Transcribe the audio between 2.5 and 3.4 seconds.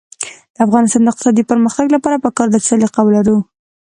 چې سلیقه ولرو.